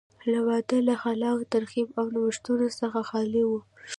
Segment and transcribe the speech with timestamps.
[0.31, 3.59] دا وده له خلاق تخریب او نوښتونو څخه خالي وه.